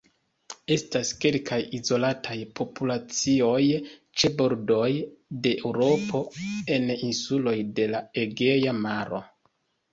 [0.75, 3.59] Estas kelkaj izolataj populacioj
[4.23, 4.89] ĉe bordoj
[5.45, 6.25] de Eŭropo
[6.79, 9.25] en insuloj de la Egea Maro.